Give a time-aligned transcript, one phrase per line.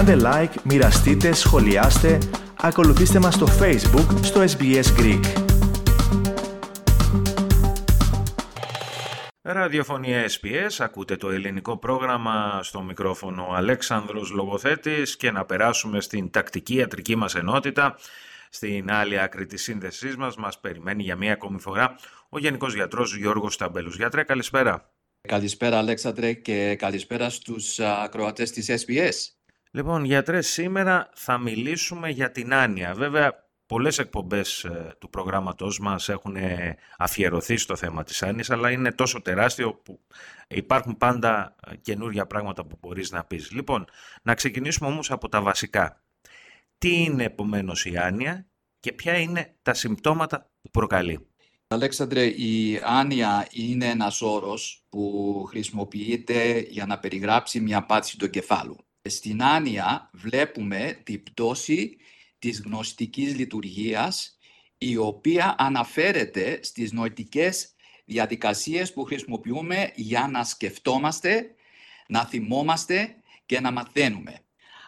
[0.00, 2.18] Κάντε like, μοιραστείτε, σχολιάστε,
[2.56, 5.20] ακολουθήστε μας στο Facebook, στο SBS Greek.
[9.42, 16.74] Ραδιοφωνία SPS, ακούτε το ελληνικό πρόγραμμα στο μικρόφωνο Αλέξανδρος Λογοθέτης και να περάσουμε στην τακτική
[16.74, 17.96] ιατρική μας ενότητα.
[18.50, 21.94] Στην άλλη άκρη της σύνδεσής μας μας περιμένει για μία ακόμη φορά
[22.28, 23.96] ο Γενικός Γιατρός Γιώργος Ταμπέλους.
[23.96, 24.90] Γιατρέ, καλησπέρα.
[25.28, 29.39] Καλησπέρα Αλέξανδρε και καλησπέρα στους ακροατές της SBS.
[29.72, 32.94] Λοιπόν, γιατρές, σήμερα θα μιλήσουμε για την άνοια.
[32.94, 38.70] Βέβαια, πολλές εκπομπές ε, του προγράμματός μας έχουν ε, αφιερωθεί στο θέμα της άνοιας, αλλά
[38.70, 40.00] είναι τόσο τεράστιο που
[40.48, 43.50] υπάρχουν πάντα ε, καινούργια πράγματα που μπορείς να πεις.
[43.50, 43.84] Λοιπόν,
[44.22, 46.02] να ξεκινήσουμε όμως από τα βασικά.
[46.78, 48.46] Τι είναι επομένως η άνοια
[48.80, 51.28] και ποια είναι τα συμπτώματα που προκαλεί;
[51.68, 58.76] Αλέξανδρε, η άνοια είναι ένας όρος που χρησιμοποιείται για να περιγράψει μια πάτηση του κεφάλου.
[59.08, 61.96] Στην άνοια βλέπουμε την πτώση
[62.38, 64.38] της γνωστικής λειτουργίας
[64.78, 71.54] η οποία αναφέρεται στις νοητικές διαδικασίες που χρησιμοποιούμε για να σκεφτόμαστε,
[72.08, 74.44] να θυμόμαστε και να μαθαίνουμε.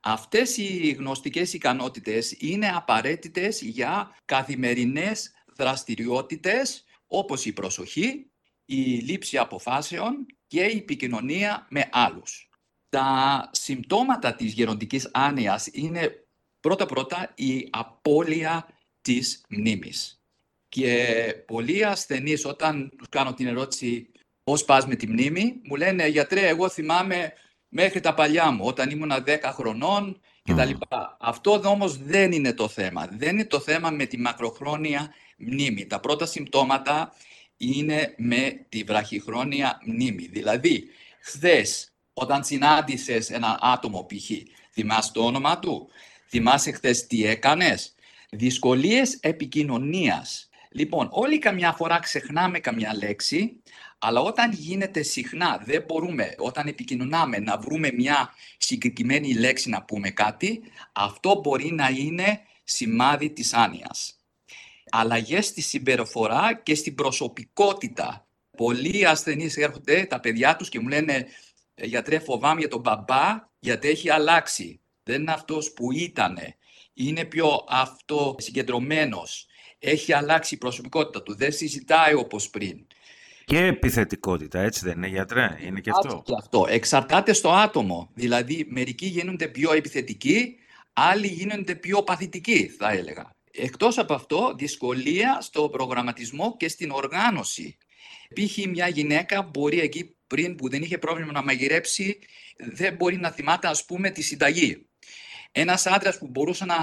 [0.00, 8.30] Αυτές οι γνωστικές ικανότητες είναι απαραίτητες για καθημερινές δραστηριότητες όπως η προσοχή,
[8.64, 12.48] η λήψη αποφάσεων και η επικοινωνία με άλλους.
[12.94, 16.26] Τα συμπτώματα της γεροντικής άνοιας είναι
[16.60, 18.68] πρώτα-πρώτα η απώλεια
[19.00, 20.22] της μνήμης.
[20.68, 21.06] Και
[21.46, 24.10] πολλοί ασθενείς όταν τους κάνω την ερώτηση
[24.44, 27.32] πώς πας με τη μνήμη, μου λένε γιατρέ εγώ θυμάμαι
[27.68, 30.70] μέχρι τα παλιά μου, όταν ήμουν 10 χρονών κτλ.
[31.18, 33.08] Αυτό όμως δεν είναι το θέμα.
[33.10, 35.86] Δεν είναι το θέμα με τη μακροχρόνια μνήμη.
[35.86, 37.12] Τα πρώτα συμπτώματα
[37.56, 40.26] είναι με τη βραχυχρόνια μνήμη.
[40.26, 40.88] Δηλαδή,
[41.20, 44.30] χθες όταν συνάντησες ένα άτομο π.χ.
[44.70, 45.88] θυμάσαι το όνομα του,
[46.28, 47.94] θυμάσαι χθες τι έκανες,
[48.30, 50.48] δυσκολίες επικοινωνίας.
[50.70, 53.62] Λοιπόν, όλοι καμιά φορά ξεχνάμε καμιά λέξη,
[53.98, 60.10] αλλά όταν γίνεται συχνά, δεν μπορούμε, όταν επικοινωνάμε, να βρούμε μια συγκεκριμένη λέξη να πούμε
[60.10, 64.18] κάτι, αυτό μπορεί να είναι σημάδι της άνοιας
[64.94, 68.26] αλλαγές στη συμπεριφορά και στην προσωπικότητα.
[68.56, 71.26] Πολλοί ασθενείς έρχονται τα παιδιά τους και μου λένε «Ε,
[71.82, 74.80] «Γιατρέ, φοβάμαι για τον μπαμπά γιατί έχει αλλάξει.
[75.02, 76.56] Δεν είναι αυτός που ήτανε.
[76.94, 79.46] Είναι πιο αυτοσυγκεντρωμένος.
[79.78, 81.34] Έχει αλλάξει η προσωπικότητα του.
[81.34, 82.86] Δεν συζητάει όπως πριν».
[83.44, 86.22] Και επιθετικότητα, έτσι δεν είναι γιατρέ, είναι και αυτό.
[86.24, 86.66] Και αυτό.
[86.68, 88.10] Εξαρτάται στο άτομο.
[88.14, 90.56] Δηλαδή, μερικοί γίνονται πιο επιθετικοί,
[90.92, 93.30] άλλοι γίνονται πιο παθητικοί, θα έλεγα.
[93.50, 97.76] Εκτός από αυτό, δυσκολία στο προγραμματισμό και στην οργάνωση.
[98.34, 98.66] Π.χ.
[98.66, 102.18] μια γυναίκα μπορεί εκεί πριν που δεν είχε πρόβλημα να μαγειρέψει,
[102.56, 104.86] δεν μπορεί να θυμάται ας πούμε τη συνταγή.
[105.52, 106.76] Ένας άντρας που μπορούσε να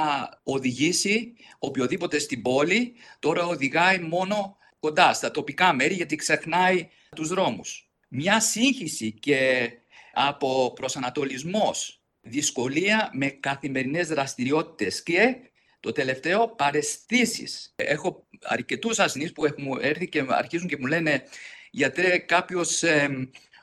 [0.44, 7.90] οδηγήσει οποιοδήποτε στην πόλη, τώρα οδηγάει μόνο κοντά στα τοπικά μέρη γιατί ξεχνάει τους δρόμους.
[8.08, 9.70] Μια σύγχυση και
[10.14, 15.36] από προσανατολισμός, δυσκολία με καθημερινές δραστηριότητες και
[15.80, 17.74] το τελευταίο, παρεστήσεις.
[17.76, 21.24] Έχω αρκετούς ασθενείς που έχουν έρθει και αρχίζουν και μου λένε
[21.72, 22.84] γιατρέ κάποιος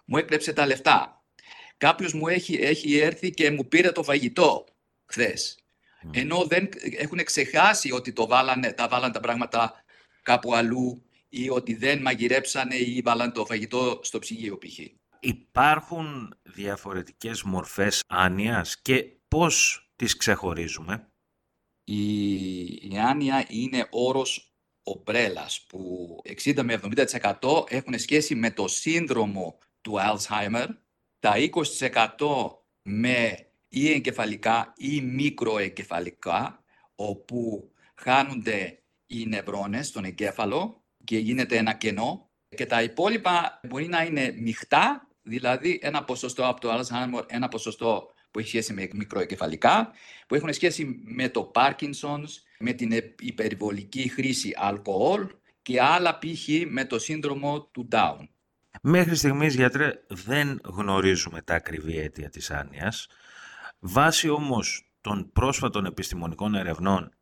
[0.04, 1.22] μου έκλεψε τα λεφτά.
[1.76, 4.64] Κάποιος μου έχει, έχει έρθει και μου πήρε το φαγητό
[5.06, 5.58] χθες.
[6.10, 9.84] Ενώ δεν έχουν ξεχάσει ότι το βάλανε, τα βάλανε τα πράγματα
[10.22, 14.78] κάπου αλλού ή ότι δεν μαγειρέψανε ή βάλανε το φαγητό στο ψυγείο π.χ.
[15.20, 21.08] Υπάρχουν διαφορετικές μορφές άνοιας και πώς τις ξεχωρίζουμε;
[21.84, 24.47] Η, η άνοια είναι όρος
[24.90, 26.80] ομπρέλας που 60 με
[27.40, 30.66] 70% έχουν σχέση με το σύνδρομο του Alzheimer,
[31.18, 31.34] τα
[32.18, 32.50] 20%
[32.82, 42.30] με ή εγκεφαλικά ή μικροεγκεφαλικά, όπου χάνονται οι νευρώνες στον εγκέφαλο και γίνεται ένα κενό.
[42.56, 48.12] Και τα υπόλοιπα μπορεί να είναι μειχτά, δηλαδή ένα ποσοστό από το Alzheimer, ένα ποσοστό
[48.30, 49.92] που έχει σχέση με μικροεγκεφαλικά,
[50.26, 52.28] που έχουν σχέση με το Parkinson's,
[52.58, 55.26] με την υπερβολική χρήση αλκοόλ
[55.62, 56.48] και άλλα π.χ.
[56.66, 58.28] με το σύνδρομο του Down.
[58.82, 63.06] Μέχρι στιγμής, γιατρέ, δεν γνωρίζουμε τα ακριβή αίτια της άνοιας.
[63.78, 67.12] Βάσει όμως των πρόσφατων επιστημονικών ερευνών,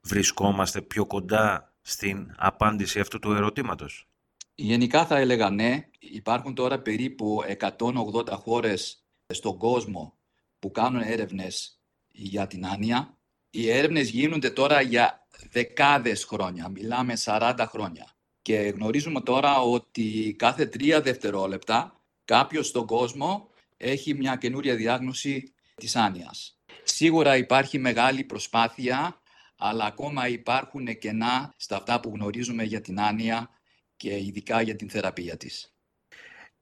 [0.00, 4.08] βρισκόμαστε πιο κοντά στην απάντηση αυτού του ερωτήματος.
[4.54, 5.88] Γενικά θα έλεγα ναι.
[5.98, 7.42] Υπάρχουν τώρα περίπου
[7.78, 10.17] 180 χώρες στον κόσμο
[10.58, 13.18] που κάνουν έρευνες για την άνοια.
[13.50, 18.12] Οι έρευνες γίνονται τώρα για δεκάδες χρόνια, μιλάμε 40 χρόνια.
[18.42, 25.96] Και γνωρίζουμε τώρα ότι κάθε τρία δευτερόλεπτα κάποιος στον κόσμο έχει μια καινούρια διάγνωση της
[25.96, 26.58] άνοιας.
[26.82, 29.20] Σίγουρα υπάρχει μεγάλη προσπάθεια,
[29.56, 33.50] αλλά ακόμα υπάρχουν κενά στα αυτά που γνωρίζουμε για την άνοια
[33.96, 35.72] και ειδικά για την θεραπεία της.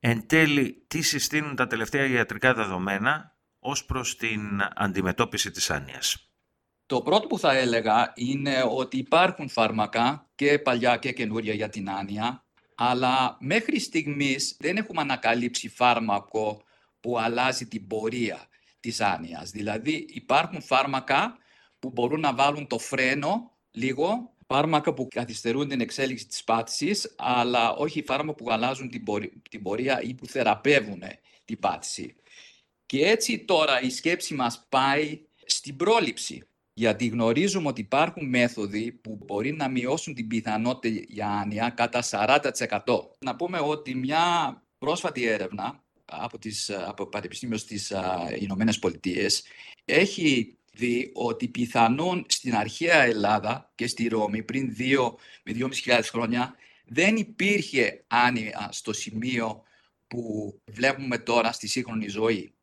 [0.00, 3.35] Εν τέλει, τι συστήνουν τα τελευταία ιατρικά δεδομένα;
[3.68, 4.40] Ως προς την
[4.74, 6.30] αντιμετώπιση της άνοιας.
[6.86, 11.90] Το πρώτο που θα έλεγα είναι ότι υπάρχουν φάρμακα και παλιά και καινούρια για την
[11.90, 16.62] άνοια, αλλά μέχρι στιγμής δεν έχουμε ανακαλύψει φάρμακο
[17.00, 18.46] που αλλάζει την πορεία
[18.80, 19.50] της άνοιας.
[19.50, 21.36] Δηλαδή υπάρχουν φάρμακα
[21.78, 27.72] που μπορούν να βάλουν το φρένο λίγο, φάρμακα που καθυστερούν την εξέλιξη της πάτησης, αλλά
[27.72, 28.90] όχι φάρμακα που αλλάζουν
[29.50, 31.02] την πορεία ή που θεραπεύουν
[31.44, 32.16] την πάτηση.
[32.86, 36.42] Και έτσι τώρα η σκέψη μας πάει στην πρόληψη.
[36.72, 42.80] Γιατί γνωρίζουμε ότι υπάρχουν μέθοδοι που μπορεί να μειώσουν την πιθανότητα για άνοια κατά 40%.
[43.18, 44.22] Να πούμε ότι μια
[44.78, 47.92] πρόσφατη έρευνα από, τις, από Πανεπιστήμιος στις
[48.38, 49.44] Ηνωμένες Πολιτείες
[49.84, 56.54] έχει δει ότι πιθανόν στην αρχαία Ελλάδα και στη Ρώμη πριν 2 με 2.500 χρόνια
[56.84, 59.62] δεν υπήρχε άνοια στο σημείο
[60.06, 62.55] που βλέπουμε τώρα στη σύγχρονη ζωή.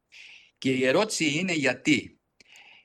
[0.63, 2.19] Και η ερώτηση είναι γιατί.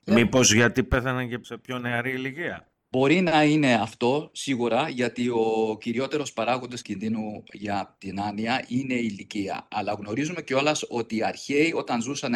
[0.07, 5.77] Μήπως γιατί πέθαναν και σε πιο νεαρή ηλικία; Μπορεί να είναι αυτό σίγουρα γιατί ο
[5.81, 9.69] κυριότερος παράγοντας κινδύνου για την άνοια είναι η ηλικία.
[9.71, 12.35] Αλλά γνωρίζουμε κιόλας ότι οι αρχαίοι όταν ζούσαν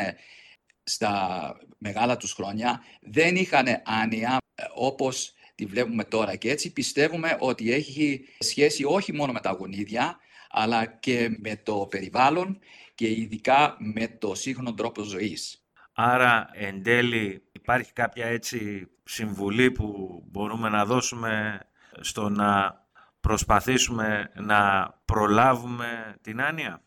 [0.83, 6.37] στα μεγάλα τους χρόνια δεν είχαν άνοια ε, όπως τη βλέπουμε τώρα.
[6.37, 10.19] Και έτσι πιστεύουμε ότι έχει σχέση όχι μόνο με τα γονίδια
[10.50, 12.59] αλλά και με το περιβάλλον
[13.02, 15.64] και ειδικά με το σύγχρονο τρόπο ζωής.
[15.93, 21.60] Άρα, εν τέλει, υπάρχει κάποια έτσι συμβουλή που μπορούμε να δώσουμε
[22.00, 22.81] στο να
[23.20, 26.84] προσπαθήσουμε να προλάβουμε την άνοια;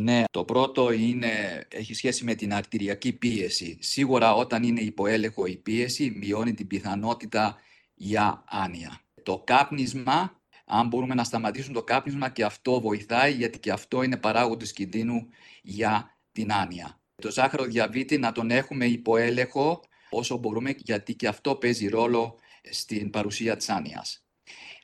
[0.00, 3.78] Ναι, το πρώτο είναι, έχει σχέση με την αρτηριακή πίεση.
[3.80, 7.56] Σίγουρα όταν είναι υποέλεγχο η πίεση, μειώνει την πιθανότητα
[7.94, 9.00] για άνοια.
[9.22, 14.16] Το κάπνισμα, αν μπορούμε να σταματήσουμε το κάπνισμα και αυτό βοηθάει, γιατί και αυτό είναι
[14.16, 15.28] παράγοντες κινδύνου
[15.62, 17.00] για την άνοια.
[17.22, 19.80] Το ζάχαρο διαβήτη να τον έχουμε υποέλεγχο
[20.10, 22.38] όσο μπορούμε, γιατί και αυτό παίζει ρόλο
[22.70, 24.24] στην παρουσία της άνοιας.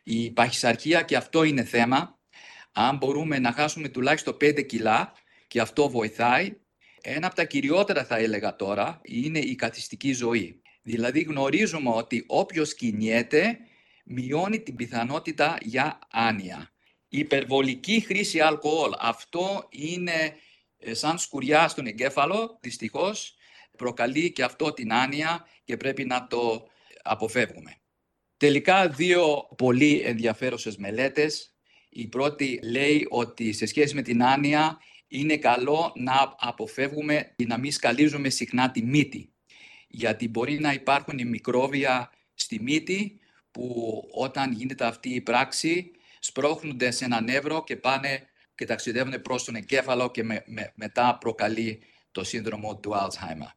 [0.02, 2.18] Η παχυσαρχία και αυτό είναι θέμα.
[2.72, 5.12] Αν μπορούμε να χάσουμε τουλάχιστον 5 κιλά
[5.46, 6.56] και αυτό βοηθάει,
[7.02, 10.62] ένα από τα κυριότερα θα έλεγα τώρα είναι η καθιστική ζωή.
[10.82, 13.58] Δηλαδή γνωρίζουμε ότι όποιος κινιέται
[14.10, 16.70] μειώνει την πιθανότητα για άνοια.
[17.08, 20.36] Η υπερβολική χρήση αλκοόλ, αυτό είναι
[20.78, 23.34] ε, σαν σκουριά στον εγκέφαλο, δυστυχώς,
[23.76, 26.68] προκαλεί και αυτό την άνοια και πρέπει να το
[27.02, 27.76] αποφεύγουμε.
[28.36, 31.54] Τελικά δύο πολύ ενδιαφέρουσες μελέτες.
[31.88, 34.78] Η πρώτη λέει ότι σε σχέση με την άνοια
[35.08, 39.32] είναι καλό να αποφεύγουμε ή να μην σκαλίζουμε συχνά τη μύτη.
[39.88, 43.19] Γιατί μπορεί να υπάρχουν μικρόβια στη μύτη
[43.50, 49.44] που όταν γίνεται αυτή η πράξη σπρώχνονται σε ένα νεύρο και πάνε και ταξιδεύουν προς
[49.44, 50.24] τον εγκέφαλο και
[50.74, 51.82] μετά προκαλεί
[52.12, 53.52] το σύνδρομο του Alzheimer.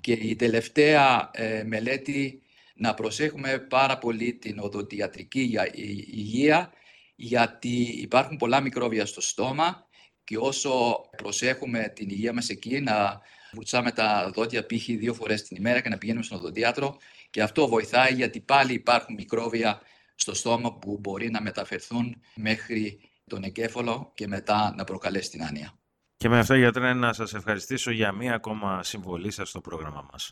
[0.00, 2.42] Και η τελευταία ε, μελέτη
[2.74, 5.58] να προσέχουμε πάρα πολύ την οδοντιατρική
[6.06, 6.72] υγεία
[7.14, 9.86] γιατί υπάρχουν πολλά μικρόβια στο στόμα
[10.24, 13.20] και όσο προσέχουμε την υγεία μας εκεί να
[13.52, 14.86] βουτσάμε τα δόντια π.χ.
[14.86, 16.96] δύο φορές την ημέρα και να πηγαίνουμε στον οδοντίατρο
[17.30, 19.80] και αυτό βοηθάει γιατί πάλι υπάρχουν μικρόβια
[20.14, 25.72] στο στόμα που μπορεί να μεταφερθούν μέχρι τον εγκέφαλο και μετά να προκαλέσει την άνοια.
[26.16, 30.30] Και με αυτά γιατρέ να σας ευχαριστήσω για μία ακόμα συμβολή σας στο πρόγραμμα μας.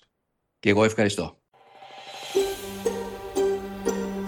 [0.58, 1.42] Και εγώ ευχαριστώ.